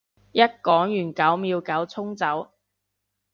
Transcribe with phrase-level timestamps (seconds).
[0.31, 2.49] 一講完九秒九衝走